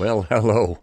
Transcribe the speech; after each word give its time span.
Well, 0.00 0.22
hello. 0.30 0.78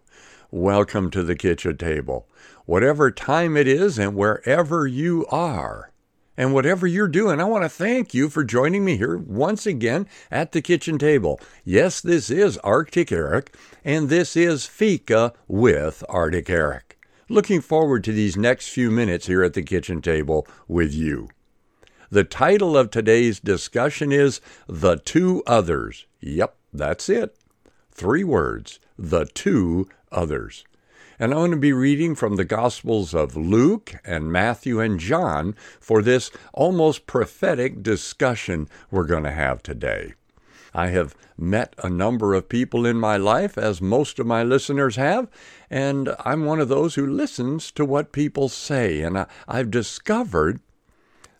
Welcome 0.52 1.10
to 1.10 1.24
the 1.24 1.34
kitchen 1.34 1.76
table. 1.76 2.28
Whatever 2.66 3.10
time 3.10 3.56
it 3.56 3.66
is 3.66 3.98
and 3.98 4.14
wherever 4.14 4.86
you 4.86 5.26
are, 5.26 5.90
and 6.36 6.54
whatever 6.54 6.86
you're 6.86 7.08
doing, 7.08 7.40
I 7.40 7.44
want 7.44 7.64
to 7.64 7.68
thank 7.68 8.14
you 8.14 8.28
for 8.28 8.44
joining 8.44 8.84
me 8.84 8.96
here 8.96 9.18
once 9.18 9.66
again 9.66 10.06
at 10.30 10.52
the 10.52 10.62
kitchen 10.62 10.98
table. 10.98 11.40
Yes, 11.64 12.00
this 12.00 12.30
is 12.30 12.58
Arctic 12.58 13.10
Eric, 13.10 13.56
and 13.84 14.08
this 14.08 14.36
is 14.36 14.66
Fika 14.66 15.32
with 15.48 16.04
Arctic 16.08 16.48
Eric. 16.48 16.96
Looking 17.28 17.60
forward 17.60 18.04
to 18.04 18.12
these 18.12 18.36
next 18.36 18.68
few 18.68 18.88
minutes 18.88 19.26
here 19.26 19.42
at 19.42 19.54
the 19.54 19.62
kitchen 19.62 20.00
table 20.00 20.46
with 20.68 20.94
you. 20.94 21.28
The 22.08 22.22
title 22.22 22.76
of 22.76 22.92
today's 22.92 23.40
discussion 23.40 24.12
is 24.12 24.40
The 24.68 24.94
Two 24.94 25.42
Others. 25.44 26.06
Yep, 26.20 26.56
that's 26.72 27.08
it. 27.08 27.36
Three 27.90 28.22
words 28.22 28.78
The 28.98 29.26
Two 29.26 29.88
Others. 30.10 30.64
And 31.20 31.32
I'm 31.32 31.38
going 31.38 31.50
to 31.52 31.56
be 31.56 31.72
reading 31.72 32.14
from 32.14 32.36
the 32.36 32.44
Gospels 32.44 33.14
of 33.14 33.36
Luke 33.36 33.94
and 34.04 34.32
Matthew 34.32 34.80
and 34.80 34.98
John 34.98 35.54
for 35.80 36.02
this 36.02 36.30
almost 36.52 37.06
prophetic 37.06 37.82
discussion 37.82 38.68
we're 38.90 39.04
going 39.04 39.24
to 39.24 39.30
have 39.30 39.62
today. 39.62 40.14
I 40.74 40.88
have 40.88 41.14
met 41.36 41.74
a 41.78 41.88
number 41.88 42.34
of 42.34 42.48
people 42.48 42.86
in 42.86 42.98
my 42.98 43.16
life, 43.16 43.56
as 43.56 43.80
most 43.80 44.18
of 44.18 44.26
my 44.26 44.42
listeners 44.42 44.96
have, 44.96 45.28
and 45.70 46.14
I'm 46.24 46.44
one 46.44 46.60
of 46.60 46.68
those 46.68 46.94
who 46.94 47.06
listens 47.06 47.70
to 47.72 47.84
what 47.84 48.12
people 48.12 48.48
say. 48.48 49.00
And 49.00 49.18
I, 49.18 49.26
have 49.48 49.70
discovered 49.70 50.60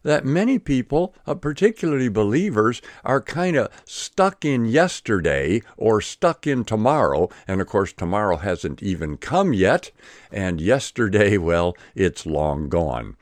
that 0.02 0.24
many 0.24 0.58
people, 0.58 1.14
uh, 1.26 1.34
particularly 1.34 2.08
believers, 2.08 2.80
are 3.04 3.20
kind 3.20 3.56
of 3.56 3.68
stuck 3.84 4.44
in 4.44 4.64
yesterday 4.64 5.62
or 5.76 6.00
stuck 6.00 6.46
in 6.46 6.64
tomorrow. 6.64 7.28
And 7.46 7.60
of 7.60 7.66
course, 7.66 7.92
tomorrow 7.92 8.36
hasn't 8.36 8.82
even 8.82 9.16
come 9.16 9.52
yet. 9.52 9.90
And 10.30 10.60
yesterday, 10.60 11.36
well, 11.38 11.76
it's 11.94 12.26
long 12.26 12.68
gone. 12.68 13.16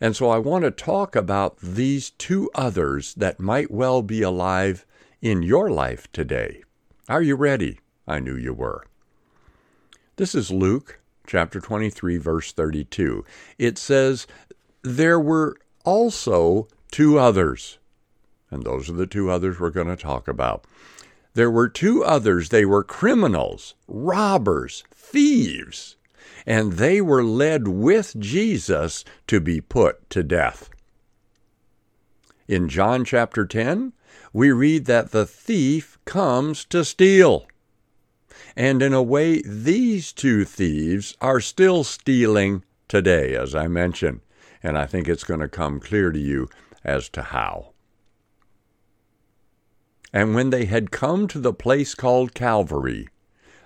And 0.00 0.14
so 0.14 0.30
I 0.30 0.38
want 0.38 0.64
to 0.64 0.70
talk 0.70 1.16
about 1.16 1.58
these 1.58 2.10
two 2.10 2.50
others 2.54 3.14
that 3.14 3.40
might 3.40 3.70
well 3.70 4.02
be 4.02 4.22
alive 4.22 4.86
in 5.20 5.42
your 5.42 5.70
life 5.70 6.10
today. 6.12 6.62
Are 7.08 7.22
you 7.22 7.34
ready? 7.34 7.80
I 8.06 8.20
knew 8.20 8.36
you 8.36 8.52
were. 8.52 8.84
This 10.16 10.34
is 10.34 10.50
Luke 10.50 11.00
chapter 11.26 11.60
23, 11.60 12.16
verse 12.16 12.52
32. 12.52 13.24
It 13.58 13.78
says, 13.78 14.26
There 14.82 15.20
were 15.20 15.56
also 15.88 16.68
two 16.90 17.18
others. 17.18 17.78
And 18.50 18.62
those 18.62 18.90
are 18.90 18.94
the 18.94 19.06
two 19.06 19.30
others 19.30 19.58
we're 19.58 19.70
going 19.70 19.86
to 19.88 19.96
talk 19.96 20.28
about. 20.28 20.66
There 21.32 21.50
were 21.50 21.68
two 21.68 22.04
others. 22.04 22.50
They 22.50 22.66
were 22.66 22.84
criminals, 22.84 23.74
robbers, 23.86 24.84
thieves, 24.94 25.96
and 26.44 26.74
they 26.74 27.00
were 27.00 27.24
led 27.24 27.68
with 27.68 28.20
Jesus 28.20 29.02
to 29.28 29.40
be 29.40 29.62
put 29.62 30.10
to 30.10 30.22
death. 30.22 30.68
In 32.46 32.68
John 32.68 33.02
chapter 33.02 33.46
10, 33.46 33.94
we 34.30 34.52
read 34.52 34.84
that 34.84 35.10
the 35.10 35.24
thief 35.24 35.98
comes 36.04 36.66
to 36.66 36.84
steal. 36.84 37.46
And 38.54 38.82
in 38.82 38.92
a 38.92 39.02
way, 39.02 39.40
these 39.40 40.12
two 40.12 40.44
thieves 40.44 41.16
are 41.22 41.40
still 41.40 41.82
stealing 41.82 42.62
today, 42.88 43.34
as 43.34 43.54
I 43.54 43.68
mentioned 43.68 44.20
and 44.62 44.78
I 44.78 44.86
think 44.86 45.08
it's 45.08 45.24
going 45.24 45.40
to 45.40 45.48
come 45.48 45.80
clear 45.80 46.10
to 46.10 46.18
you 46.18 46.48
as 46.84 47.08
to 47.10 47.22
how. 47.22 47.72
And 50.12 50.34
when 50.34 50.50
they 50.50 50.64
had 50.64 50.90
come 50.90 51.28
to 51.28 51.38
the 51.38 51.52
place 51.52 51.94
called 51.94 52.34
Calvary, 52.34 53.08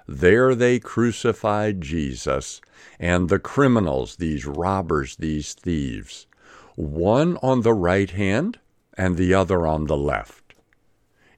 there 0.09 0.55
they 0.55 0.79
crucified 0.81 1.81
Jesus 1.81 2.61
and 2.99 3.29
the 3.29 3.39
criminals, 3.39 4.17
these 4.17 4.45
robbers, 4.45 5.17
these 5.17 5.55
thieves, 5.55 6.27
one 6.75 7.37
on 7.43 7.63
the 7.63 7.75
right 7.75 8.11
hand 8.11 8.59
and 8.99 9.17
the 9.17 9.33
other 9.33 9.67
on 9.67 9.87
the 9.87 9.97
left. 9.97 10.52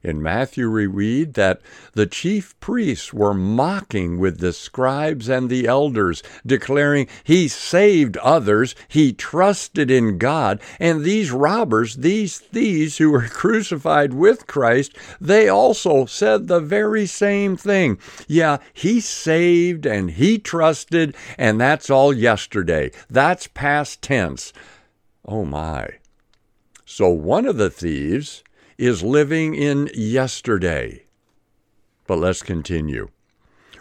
In 0.05 0.21
Matthew, 0.21 0.69
we 0.69 0.85
read 0.85 1.33
that 1.33 1.61
the 1.93 2.05
chief 2.05 2.53
priests 2.59 3.11
were 3.11 3.33
mocking 3.33 4.19
with 4.19 4.37
the 4.37 4.53
scribes 4.53 5.27
and 5.27 5.49
the 5.49 5.65
elders, 5.65 6.21
declaring, 6.45 7.07
He 7.23 7.47
saved 7.47 8.15
others, 8.17 8.75
He 8.87 9.13
trusted 9.13 9.89
in 9.89 10.19
God. 10.19 10.61
And 10.79 11.03
these 11.03 11.31
robbers, 11.31 11.95
these 11.95 12.37
thieves 12.37 12.99
who 12.99 13.09
were 13.09 13.27
crucified 13.29 14.13
with 14.13 14.45
Christ, 14.45 14.95
they 15.19 15.49
also 15.49 16.05
said 16.05 16.47
the 16.47 16.59
very 16.59 17.07
same 17.07 17.57
thing. 17.57 17.97
Yeah, 18.27 18.59
He 18.75 18.99
saved 18.99 19.87
and 19.87 20.11
He 20.11 20.37
trusted, 20.37 21.15
and 21.35 21.59
that's 21.59 21.89
all 21.89 22.13
yesterday. 22.13 22.91
That's 23.09 23.47
past 23.47 24.03
tense. 24.03 24.53
Oh 25.27 25.45
my. 25.45 25.87
So 26.85 27.09
one 27.09 27.47
of 27.47 27.57
the 27.57 27.71
thieves, 27.71 28.43
is 28.77 29.03
living 29.03 29.55
in 29.55 29.89
yesterday. 29.93 31.05
But 32.07 32.17
let's 32.17 32.41
continue. 32.41 33.09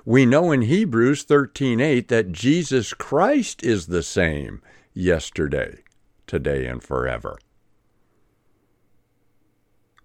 We 0.05 0.27
know 0.27 0.53
in 0.53 0.62
Hebrews 0.62 1.25
13:8 1.25 2.09
that 2.09 2.32
Jesus 2.32 2.93
Christ 2.93 3.62
is 3.62 3.87
the 3.87 4.03
same 4.03 4.60
yesterday, 4.93 5.82
today 6.27 6.66
and 6.66 6.82
forever. 6.82 7.38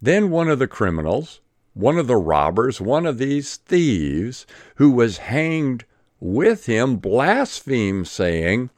Then 0.02 0.30
one 0.30 0.48
of 0.48 0.60
the 0.60 0.68
criminals, 0.68 1.42
one 1.74 1.98
of 1.98 2.08
the 2.08 2.16
robbers, 2.16 2.80
one 2.80 3.06
of 3.06 3.18
these 3.18 3.58
thieves 3.58 4.46
who 4.76 4.92
was 4.92 5.18
hanged 5.18 5.86
with 6.22 6.66
him 6.66 6.96
blasphemed 6.96 8.08
saying, 8.08 8.70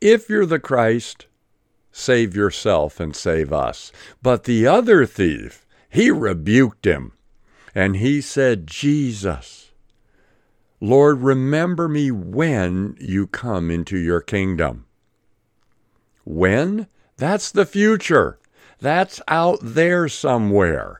"If 0.00 0.28
you're 0.28 0.46
the 0.46 0.58
Christ, 0.58 1.26
Save 1.92 2.36
yourself 2.36 3.00
and 3.00 3.14
save 3.14 3.52
us. 3.52 3.92
But 4.22 4.44
the 4.44 4.66
other 4.66 5.06
thief, 5.06 5.66
he 5.88 6.10
rebuked 6.10 6.86
him. 6.86 7.12
And 7.74 7.96
he 7.96 8.20
said, 8.20 8.66
Jesus, 8.66 9.72
Lord, 10.80 11.20
remember 11.20 11.88
me 11.88 12.10
when 12.10 12.96
you 12.98 13.26
come 13.26 13.70
into 13.70 13.98
your 13.98 14.20
kingdom. 14.20 14.86
When? 16.24 16.86
That's 17.16 17.50
the 17.50 17.66
future. 17.66 18.38
That's 18.78 19.20
out 19.28 19.58
there 19.62 20.08
somewhere. 20.08 20.99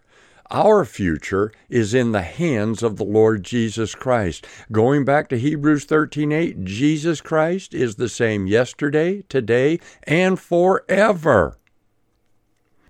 Our 0.50 0.84
future 0.84 1.52
is 1.68 1.94
in 1.94 2.10
the 2.10 2.22
hands 2.22 2.82
of 2.82 2.96
the 2.96 3.04
Lord 3.04 3.44
Jesus 3.44 3.94
Christ. 3.94 4.46
Going 4.72 5.04
back 5.04 5.28
to 5.28 5.38
Hebrews 5.38 5.84
13:8, 5.84 6.64
Jesus 6.64 7.20
Christ 7.20 7.72
is 7.72 7.94
the 7.94 8.08
same 8.08 8.48
yesterday, 8.48 9.22
today, 9.28 9.78
and 10.02 10.40
forever. 10.40 11.56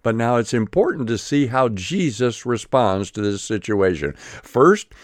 But 0.02 0.14
now 0.14 0.36
it's 0.36 0.54
important 0.54 1.06
to 1.08 1.18
see 1.18 1.48
how 1.48 1.68
Jesus 1.68 2.46
responds 2.46 3.10
to 3.10 3.20
this 3.20 3.42
situation. 3.42 4.14
First, 4.16 4.94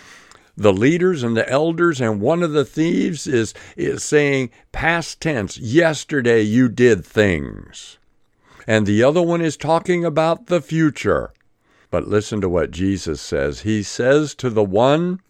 the 0.56 0.72
leaders 0.72 1.22
and 1.22 1.36
the 1.36 1.46
elders 1.50 2.00
and 2.00 2.22
one 2.22 2.42
of 2.42 2.52
the 2.52 2.64
thieves 2.64 3.26
is, 3.26 3.52
is 3.76 4.02
saying 4.02 4.48
past 4.72 5.20
tense, 5.20 5.58
yesterday 5.58 6.40
you 6.40 6.70
did 6.70 7.04
things. 7.04 7.98
And 8.66 8.86
the 8.86 9.02
other 9.02 9.20
one 9.20 9.42
is 9.42 9.58
talking 9.58 10.02
about 10.02 10.46
the 10.46 10.62
future. 10.62 11.32
But 11.90 12.08
listen 12.08 12.40
to 12.40 12.48
what 12.48 12.70
Jesus 12.70 13.20
says. 13.20 13.60
He 13.60 13.82
says 13.82 14.34
to 14.36 14.50
the 14.50 14.64
one 14.64 15.20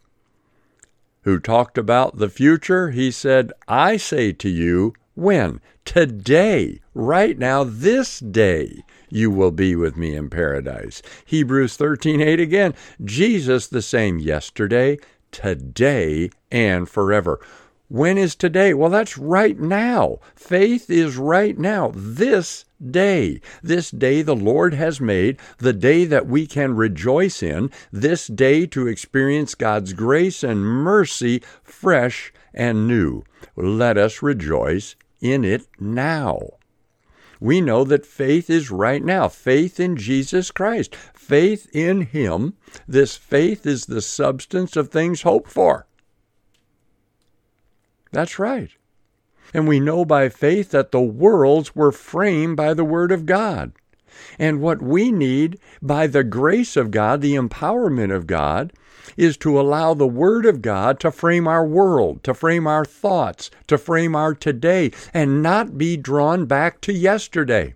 who 1.23 1.39
talked 1.41 1.77
about 1.77 2.19
the 2.19 2.29
future, 2.29 2.91
He 2.91 3.11
said, 3.11 3.53
I 3.67 3.97
say 3.97 4.33
to 4.33 4.49
you, 4.49 4.95
when? 5.15 5.61
Today, 5.85 6.81
right 6.95 7.39
now, 7.39 7.65
this 7.65 8.21
day, 8.21 8.85
you 9.09 9.31
will 9.31 9.51
be 9.51 9.75
with 9.77 9.97
me 9.97 10.15
in 10.15 10.29
paradise. 10.29 11.01
Hebrews 11.25 11.77
13:8 11.77 12.41
again. 12.41 12.75
Jesus 13.05 13.67
the 13.67 13.83
same 13.83 14.19
yesterday, 14.19 14.99
today, 15.31 16.31
and 16.51 16.89
forever. 16.89 17.41
When 17.89 18.19
is 18.19 18.35
today? 18.35 18.75
Well, 18.75 18.91
that's 18.91 19.17
right 19.17 19.59
now. 19.59 20.19
Faith 20.35 20.91
is 20.91 21.17
right 21.17 21.57
now. 21.57 21.93
This 21.95 22.65
day, 22.85 23.41
this 23.63 23.93
day 23.93 24.23
the 24.23 24.35
Lord 24.35 24.75
has 24.75 25.01
made, 25.01 25.39
the 25.59 25.73
day 25.73 26.05
that 26.05 26.27
we 26.27 26.49
can 26.49 26.75
rejoice 26.75 27.45
in, 27.45 27.71
this 27.93 28.27
day 28.27 28.67
to 28.67 28.89
experience 28.89 29.55
God's 29.55 29.93
grace 29.93 30.43
and 30.43 30.65
mercy 30.65 31.43
fresh 31.63 32.33
and 32.53 32.89
new. 32.89 33.23
Let 33.55 33.97
us 33.97 34.21
rejoice 34.21 34.97
in 35.21 35.45
it 35.45 35.67
now. 35.79 36.41
We 37.39 37.61
know 37.61 37.85
that 37.85 38.07
faith 38.07 38.51
is 38.51 38.71
right 38.71 39.05
now. 39.05 39.29
Faith 39.29 39.79
in 39.79 39.97
Jesus 39.97 40.51
Christ. 40.51 40.97
Faith 41.15 41.69
in 41.73 42.03
Him. 42.03 42.55
This 42.89 43.17
faith 43.17 43.65
is 43.67 43.87
the 43.87 44.01
substance 44.01 44.75
of 44.75 44.89
things 44.89 45.23
hoped 45.23 45.51
for. 45.51 45.87
That's 48.17 48.39
right. 48.39 48.71
And 49.53 49.69
we 49.69 49.79
know 49.79 50.07
by 50.07 50.31
faith 50.31 50.71
that 50.71 50.91
the 50.91 51.03
worlds 51.03 51.77
were 51.77 51.93
framed 51.93 52.57
by 52.57 52.73
the 52.73 52.83
Word 52.83 53.13
of 53.13 53.27
God. 53.27 53.73
And 54.39 54.63
what 54.63 54.81
we 54.81 55.13
need 55.13 55.59
by 55.83 56.07
the 56.07 56.25
grace 56.25 56.79
of 56.79 56.91
God, 56.91 57.21
the 57.21 57.35
empowerment 57.35 58.17
of 58.17 58.27
God, 58.27 58.73
is 59.19 59.37
to 59.37 59.61
allow 59.61 59.93
the 59.93 60.07
Word 60.07 60.47
of 60.47 60.63
God 60.63 60.99
to 61.01 61.11
frame 61.11 61.47
our 61.47 61.67
world, 61.67 62.25
to 62.25 62.33
frame 62.33 62.67
our 62.67 62.87
thoughts, 62.87 63.51
to 63.67 63.77
frame 63.77 64.17
our 64.17 64.33
today, 64.33 64.93
and 65.13 65.43
not 65.43 65.77
be 65.77 65.99
drawn 65.99 66.47
back 66.47 66.81
to 66.81 66.95
yesterday. 66.95 67.75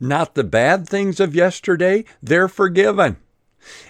Not 0.00 0.34
the 0.34 0.42
bad 0.42 0.88
things 0.88 1.20
of 1.20 1.32
yesterday, 1.32 2.04
they're 2.20 2.48
forgiven. 2.48 3.18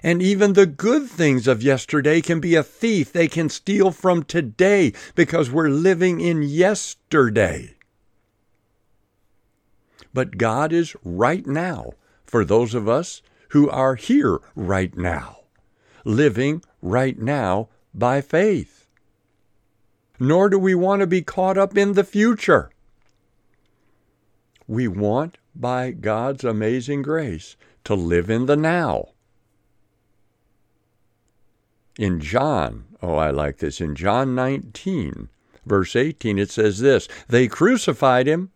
And 0.03 0.23
even 0.23 0.53
the 0.53 0.67
good 0.67 1.09
things 1.09 1.47
of 1.47 1.63
yesterday 1.63 2.21
can 2.21 2.41
be 2.41 2.55
a 2.55 2.63
thief. 2.63 3.13
They 3.13 3.29
can 3.29 3.49
steal 3.49 3.91
from 3.91 4.25
today 4.25 4.93
because 5.15 5.51
we're 5.51 5.69
living 5.69 6.21
in 6.21 6.43
yesterday. 6.43 7.75
But 10.13 10.39
God 10.39 10.73
is 10.73 10.97
right 11.05 11.47
now 11.47 11.93
for 12.25 12.45
those 12.45 12.75
of 12.75 12.89
us 12.89 13.23
who 13.51 13.69
are 13.71 13.95
here 13.95 14.41
right 14.55 14.97
now, 14.97 15.41
living 16.05 16.63
right 16.83 17.19
now 17.19 17.69
by 17.95 18.21
faith. 18.21 18.87
Nor 20.19 20.49
do 20.49 20.59
we 20.59 20.75
want 20.75 21.01
to 21.01 21.07
be 21.07 21.23
caught 21.23 21.57
up 21.57 21.77
in 21.77 21.95
the 21.95 22.05
future. 22.05 22.71
We 24.67 24.87
want, 24.87 25.39
by 25.55 25.91
God's 25.91 26.45
amazing 26.45 27.03
grace, 27.03 27.57
to 27.85 27.95
live 27.95 28.31
in 28.31 28.47
the 28.47 28.57
now 28.57 29.11
in 32.01 32.19
John, 32.19 32.87
oh, 33.03 33.17
I 33.17 33.31
like 33.31 33.59
this, 33.59 33.79
in 33.79 33.95
John 33.95 34.35
19, 34.35 35.29
verse 35.67 35.95
18, 35.95 36.39
it 36.39 36.51
says 36.51 36.81
this 36.81 37.07
They 37.29 37.47
crucified 37.47 38.27
him 38.27 38.51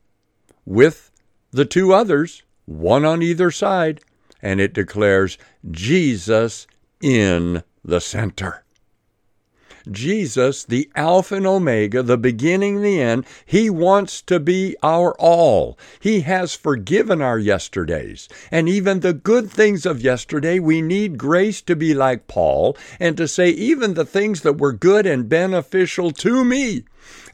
with 0.65 1.11
the 1.51 1.67
two 1.67 1.93
others, 1.93 2.43
one 2.65 3.05
on 3.05 3.21
either 3.21 3.51
side, 3.51 4.01
and 4.41 4.63
it 4.63 4.73
declares 4.73 5.37
Jesus 5.71 6.67
in 7.03 7.63
the 7.85 8.01
center. 8.01 8.64
Jesus, 9.91 10.65
the 10.65 10.91
Alpha 10.95 11.37
and 11.37 11.47
Omega, 11.47 12.03
the 12.03 12.17
beginning 12.17 12.77
and 12.77 12.85
the 12.85 13.01
end, 13.01 13.27
He 13.45 13.69
wants 13.69 14.23
to 14.23 14.41
be 14.41 14.77
our 14.83 15.15
all. 15.19 15.79
He 16.01 16.21
has 16.21 16.55
forgiven 16.55 17.21
our 17.21 17.39
yesterdays. 17.39 18.29
And 18.51 18.69
even 18.69 19.01
the 19.01 19.13
good 19.13 19.51
things 19.51 19.85
of 19.85 20.01
yesterday, 20.01 20.59
we 20.59 20.81
need 20.81 21.19
grace 21.19 21.61
to 21.63 21.77
be 21.77 21.93
like 21.93 22.27
Paul 22.27 22.77
and 22.99 23.17
to 23.17 23.29
say, 23.29 23.51
even 23.51 23.95
the 23.95 24.07
things 24.07 24.41
that 24.41 24.59
were 24.59 24.73
good 24.73 25.07
and 25.07 25.29
beneficial 25.29 26.11
to 26.13 26.45
me, 26.45 26.85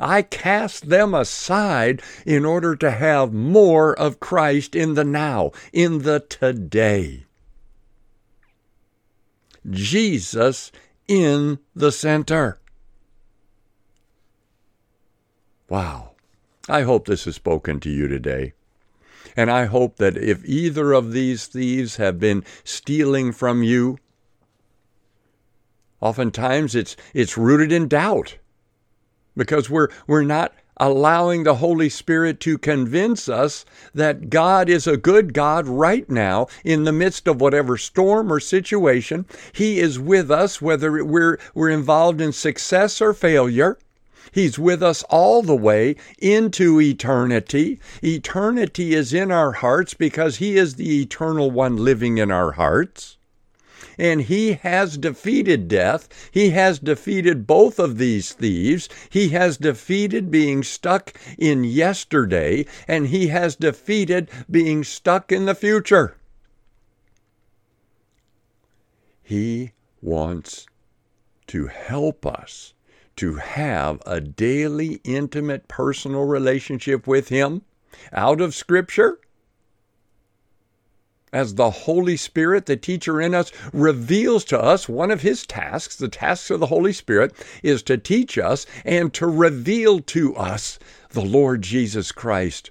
I 0.00 0.22
cast 0.22 0.88
them 0.88 1.14
aside 1.14 2.02
in 2.26 2.44
order 2.44 2.74
to 2.76 2.90
have 2.90 3.32
more 3.32 3.96
of 3.96 4.18
Christ 4.18 4.74
in 4.74 4.94
the 4.94 5.04
now, 5.04 5.52
in 5.72 6.02
the 6.02 6.20
today. 6.20 7.26
Jesus 9.68 10.72
in 11.10 11.58
the 11.74 11.90
center. 11.90 12.60
Wow. 15.68 16.12
I 16.68 16.82
hope 16.82 17.06
this 17.06 17.24
has 17.24 17.34
spoken 17.34 17.80
to 17.80 17.90
you 17.90 18.06
today. 18.06 18.52
And 19.36 19.50
I 19.50 19.64
hope 19.64 19.96
that 19.96 20.16
if 20.16 20.44
either 20.44 20.92
of 20.92 21.10
these 21.10 21.46
thieves 21.46 21.96
have 21.96 22.20
been 22.20 22.44
stealing 22.62 23.32
from 23.32 23.64
you, 23.64 23.98
oftentimes 26.00 26.76
it's, 26.76 26.96
it's 27.12 27.36
rooted 27.36 27.72
in 27.72 27.88
doubt 27.88 28.38
because 29.36 29.68
we're, 29.68 29.88
we're 30.06 30.22
not 30.22 30.54
allowing 30.80 31.44
the 31.44 31.56
Holy 31.56 31.90
Spirit 31.90 32.40
to 32.40 32.56
convince 32.56 33.28
us 33.28 33.66
that 33.94 34.30
God 34.30 34.70
is 34.70 34.86
a 34.86 34.96
good 34.96 35.34
God 35.34 35.68
right 35.68 36.08
now 36.08 36.48
in 36.64 36.84
the 36.84 36.92
midst 36.92 37.28
of 37.28 37.40
whatever 37.40 37.76
storm 37.76 38.32
or 38.32 38.40
situation. 38.40 39.26
He 39.52 39.78
is 39.78 39.98
with 39.98 40.30
us, 40.30 40.62
whether 40.62 41.04
we're, 41.04 41.38
we're 41.54 41.68
involved 41.68 42.20
in 42.20 42.32
success 42.32 43.00
or 43.02 43.12
failure. 43.12 43.78
He's 44.32 44.58
with 44.58 44.82
us 44.82 45.02
all 45.10 45.42
the 45.42 45.56
way 45.56 45.96
into 46.18 46.80
eternity. 46.80 47.78
Eternity 48.02 48.94
is 48.94 49.12
in 49.12 49.30
our 49.30 49.52
hearts 49.52 49.92
because 49.92 50.36
He 50.36 50.56
is 50.56 50.76
the 50.76 51.02
eternal 51.02 51.50
one 51.50 51.76
living 51.76 52.16
in 52.18 52.30
our 52.30 52.52
hearts 52.52 53.18
and 54.00 54.22
he 54.22 54.54
has 54.54 54.96
defeated 54.96 55.68
death. 55.68 56.08
He 56.32 56.50
has 56.50 56.78
defeated 56.78 57.46
both 57.46 57.78
of 57.78 57.98
these 57.98 58.32
thieves. 58.32 58.88
He 59.10 59.28
has 59.28 59.58
defeated 59.58 60.30
being 60.30 60.62
stuck 60.62 61.12
in 61.36 61.64
yesterday, 61.64 62.64
and 62.88 63.08
he 63.08 63.26
has 63.26 63.56
defeated 63.56 64.30
being 64.50 64.84
stuck 64.84 65.30
in 65.30 65.44
the 65.44 65.54
future. 65.54 66.16
He 69.22 69.72
wants 70.00 70.66
to 71.48 71.66
help 71.66 72.24
us 72.24 72.72
to 73.16 73.34
have 73.34 74.00
a 74.06 74.18
daily, 74.18 75.00
intimate, 75.04 75.68
personal 75.68 76.24
relationship 76.24 77.06
with 77.06 77.28
Him 77.28 77.62
out 78.12 78.40
of 78.40 78.54
Scripture 78.54 79.20
as 81.32 81.54
the 81.54 81.70
Holy 81.70 82.16
Spirit, 82.16 82.66
the 82.66 82.76
teacher 82.76 83.20
in 83.20 83.34
us, 83.34 83.52
reveals 83.72 84.44
to 84.46 84.60
us 84.60 84.88
one 84.88 85.10
of 85.10 85.22
his 85.22 85.46
tasks, 85.46 85.96
the 85.96 86.08
tasks 86.08 86.50
of 86.50 86.60
the 86.60 86.66
Holy 86.66 86.92
Spirit, 86.92 87.32
is 87.62 87.82
to 87.84 87.96
teach 87.96 88.38
us 88.38 88.66
and 88.84 89.12
to 89.14 89.26
reveal 89.26 90.00
to 90.00 90.34
us 90.36 90.78
the 91.10 91.20
Lord 91.24 91.62
Jesus 91.62 92.12
Christ, 92.12 92.70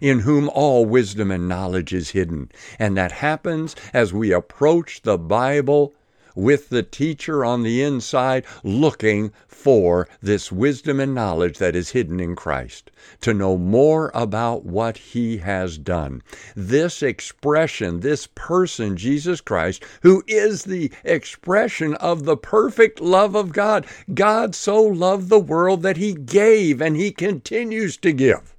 in 0.00 0.20
whom 0.20 0.48
all 0.50 0.84
wisdom 0.84 1.30
and 1.30 1.48
knowledge 1.48 1.92
is 1.92 2.10
hidden. 2.10 2.50
And 2.78 2.96
that 2.96 3.12
happens 3.12 3.74
as 3.92 4.12
we 4.12 4.32
approach 4.32 5.02
the 5.02 5.18
Bible 5.18 5.94
with 6.36 6.68
the 6.68 6.82
teacher 6.82 7.44
on 7.44 7.62
the 7.62 7.82
inside 7.82 8.44
looking 8.62 9.32
for 9.48 10.06
this 10.22 10.52
wisdom 10.52 11.00
and 11.00 11.14
knowledge 11.14 11.58
that 11.58 11.74
is 11.74 11.90
hidden 11.90 12.20
in 12.20 12.36
Christ, 12.36 12.90
to 13.22 13.34
know 13.34 13.56
more 13.56 14.12
about 14.14 14.64
what 14.64 14.98
He 14.98 15.38
has 15.38 15.78
done. 15.78 16.22
This 16.54 17.02
expression, 17.02 18.00
this 18.00 18.28
person, 18.28 18.96
Jesus 18.96 19.40
Christ, 19.40 19.82
who 20.02 20.22
is 20.28 20.64
the 20.64 20.92
expression 21.02 21.94
of 21.94 22.24
the 22.24 22.36
perfect 22.36 23.00
love 23.00 23.34
of 23.34 23.52
God. 23.52 23.86
God 24.12 24.54
so 24.54 24.80
loved 24.82 25.30
the 25.30 25.40
world 25.40 25.82
that 25.82 25.96
He 25.96 26.14
gave 26.14 26.80
and 26.80 26.96
He 26.96 27.10
continues 27.10 27.96
to 27.96 28.12
give 28.12 28.54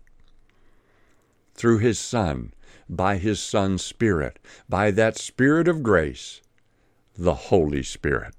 through 1.54 1.78
His 1.78 2.00
Son, 2.00 2.54
by 2.90 3.18
His 3.18 3.40
Son's 3.40 3.84
Spirit, 3.84 4.40
by 4.68 4.92
that 4.92 5.18
Spirit 5.18 5.68
of 5.68 5.84
grace 5.84 6.42
the 7.18 7.34
Holy 7.34 7.81
Spirit. 7.81 8.36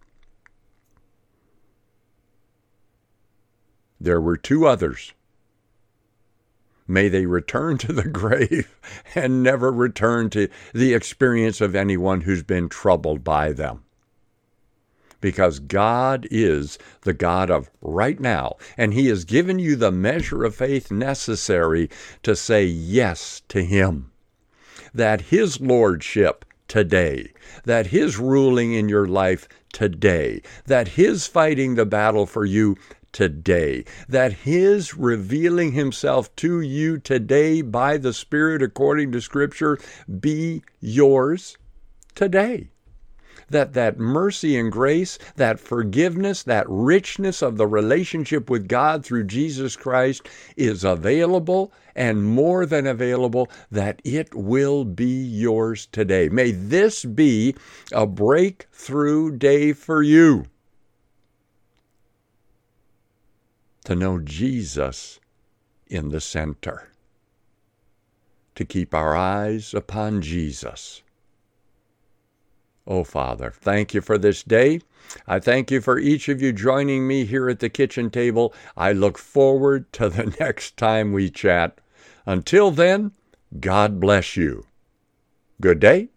There 4.00 4.20
were 4.20 4.36
two 4.36 4.66
others. 4.66 5.12
May 6.86 7.08
they 7.08 7.26
return 7.26 7.76
to 7.78 7.92
the 7.92 8.08
grave 8.08 8.74
and 9.14 9.42
never 9.42 9.72
return 9.72 10.30
to 10.30 10.48
the 10.72 10.94
experience 10.94 11.60
of 11.60 11.74
anyone 11.74 12.22
who's 12.22 12.44
been 12.44 12.68
troubled 12.68 13.24
by 13.24 13.52
them. 13.52 13.82
Because 15.20 15.58
God 15.58 16.28
is 16.30 16.78
the 17.00 17.12
God 17.12 17.50
of 17.50 17.68
right 17.82 18.20
now, 18.20 18.56
and 18.76 18.94
He 18.94 19.08
has 19.08 19.24
given 19.24 19.58
you 19.58 19.74
the 19.74 19.90
measure 19.90 20.44
of 20.44 20.54
faith 20.54 20.92
necessary 20.92 21.90
to 22.22 22.36
say 22.36 22.64
yes 22.64 23.42
to 23.48 23.64
Him. 23.64 24.12
That 24.94 25.22
His 25.22 25.60
Lordship 25.60 26.44
today, 26.68 27.32
that 27.64 27.88
His 27.88 28.18
ruling 28.18 28.72
in 28.72 28.88
your 28.88 29.06
life 29.06 29.48
today, 29.72 30.42
that 30.66 30.88
His 30.88 31.26
fighting 31.26 31.74
the 31.74 31.86
battle 31.86 32.26
for 32.26 32.44
you 32.44 32.76
today, 33.12 33.84
that 34.08 34.32
His 34.32 34.94
revealing 34.94 35.72
Himself 35.72 36.34
to 36.36 36.60
you 36.60 36.98
today 36.98 37.62
by 37.62 37.96
the 37.96 38.12
Spirit 38.12 38.62
according 38.62 39.12
to 39.12 39.20
Scripture 39.20 39.78
be 40.20 40.62
yours 40.80 41.56
today 42.14 42.68
that 43.50 43.72
that 43.74 43.98
mercy 43.98 44.58
and 44.58 44.70
grace, 44.70 45.18
that 45.36 45.60
forgiveness, 45.60 46.42
that 46.42 46.66
richness 46.68 47.42
of 47.42 47.56
the 47.56 47.66
relationship 47.66 48.50
with 48.50 48.68
God 48.68 49.04
through 49.04 49.24
Jesus 49.24 49.76
Christ 49.76 50.28
is 50.56 50.84
available 50.84 51.72
and 51.94 52.24
more 52.24 52.64
than 52.64 52.86
available, 52.86 53.50
that 53.70 54.00
it 54.04 54.34
will 54.34 54.84
be 54.84 55.22
yours 55.24 55.86
today. 55.86 56.28
May 56.28 56.52
this 56.52 57.04
be 57.04 57.56
a 57.92 58.06
breakthrough 58.06 59.36
day 59.36 59.72
for 59.72 60.02
you 60.02 60.46
to 63.84 63.96
know 63.96 64.20
Jesus 64.20 65.18
in 65.86 66.10
the 66.10 66.20
center, 66.20 66.90
to 68.54 68.64
keep 68.64 68.94
our 68.94 69.16
eyes 69.16 69.72
upon 69.72 70.20
Jesus 70.20 71.02
Oh, 72.88 73.04
Father, 73.04 73.52
thank 73.54 73.92
you 73.92 74.00
for 74.00 74.16
this 74.16 74.42
day. 74.42 74.80
I 75.26 75.40
thank 75.40 75.70
you 75.70 75.82
for 75.82 75.98
each 75.98 76.30
of 76.30 76.40
you 76.40 76.54
joining 76.54 77.06
me 77.06 77.26
here 77.26 77.50
at 77.50 77.60
the 77.60 77.68
kitchen 77.68 78.10
table. 78.10 78.54
I 78.78 78.92
look 78.92 79.18
forward 79.18 79.92
to 79.92 80.08
the 80.08 80.34
next 80.40 80.78
time 80.78 81.12
we 81.12 81.28
chat. 81.28 81.78
Until 82.24 82.70
then, 82.70 83.12
God 83.60 84.00
bless 84.00 84.36
you. 84.36 84.64
Good 85.60 85.80
day 85.80 86.08